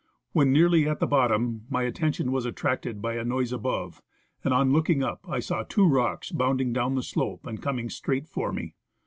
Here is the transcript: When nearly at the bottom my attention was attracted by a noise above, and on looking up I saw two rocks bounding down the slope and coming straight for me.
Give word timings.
When 0.33 0.51
nearly 0.51 0.89
at 0.89 0.99
the 0.99 1.05
bottom 1.05 1.65
my 1.69 1.83
attention 1.83 2.31
was 2.31 2.47
attracted 2.47 3.03
by 3.03 3.17
a 3.17 3.23
noise 3.23 3.53
above, 3.53 4.01
and 4.43 4.51
on 4.51 4.73
looking 4.73 5.03
up 5.03 5.23
I 5.29 5.37
saw 5.39 5.61
two 5.61 5.87
rocks 5.87 6.31
bounding 6.31 6.73
down 6.73 6.95
the 6.95 7.03
slope 7.03 7.45
and 7.45 7.61
coming 7.61 7.87
straight 7.87 8.27
for 8.27 8.51
me. 8.51 8.73